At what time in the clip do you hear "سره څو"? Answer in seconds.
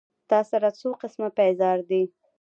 0.51-0.89